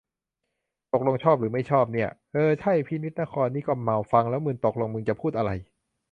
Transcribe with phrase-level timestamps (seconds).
[0.91, 5.51] ตกลงชอบหรือไม่ชอบเนี่ย เออ ใช่ พินิจนครนี่ก็เมา ฟังแล้วมึน ตกลงมึงจะพูดอะไร